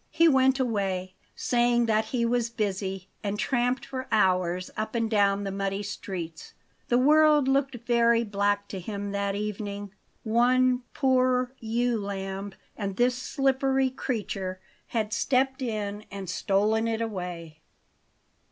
[0.09, 5.43] He went away, saying that he was busy, and tramped for hours up and down
[5.43, 6.55] the muddy streets.
[6.87, 9.91] The world looked very black to him that evening.
[10.23, 17.59] One poor ewe lamb and this slippery creature had stepped in and stolen it away.